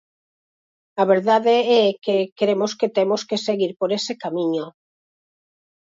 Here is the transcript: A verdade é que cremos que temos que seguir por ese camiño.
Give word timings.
A 1.01 1.03
verdade 1.13 1.55
é 1.83 1.83
que 2.03 2.17
cremos 2.39 2.71
que 2.79 2.93
temos 2.97 3.21
que 3.29 3.37
seguir 3.47 3.71
por 3.79 3.89
ese 3.97 4.13
camiño. 4.23 4.65